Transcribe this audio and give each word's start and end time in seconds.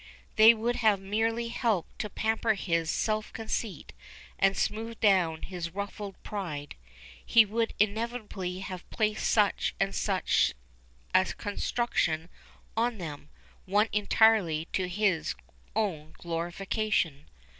They 0.35 0.55
would 0.55 0.77
have 0.77 0.99
merely 0.99 1.49
helped 1.49 1.99
to 1.99 2.09
pamper 2.09 2.55
his 2.55 2.89
self 2.89 3.31
conceit 3.33 3.93
and 4.39 4.57
smooth 4.57 4.99
down 4.99 5.43
his 5.43 5.75
ruffled 5.75 6.15
pride. 6.23 6.73
He 7.23 7.45
would 7.45 7.75
inevitably 7.79 8.61
have 8.61 8.89
placed 8.89 9.29
such 9.29 9.75
and 9.79 9.93
such 9.93 10.55
a 11.13 11.25
construction 11.25 12.29
on 12.75 12.97
them, 12.97 13.29
one 13.67 13.89
entirely 13.91 14.65
to 14.73 14.87
his 14.87 15.35
own 15.75 16.13
glorification. 16.17 17.29